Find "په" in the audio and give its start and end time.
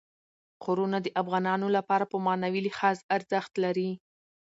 2.11-2.17